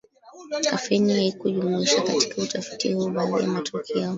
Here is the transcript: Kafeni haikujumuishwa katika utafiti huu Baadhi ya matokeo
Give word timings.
Kafeni 0.69 1.13
haikujumuishwa 1.13 2.03
katika 2.03 2.41
utafiti 2.41 2.93
huu 2.93 3.09
Baadhi 3.09 3.43
ya 3.43 3.47
matokeo 3.49 4.09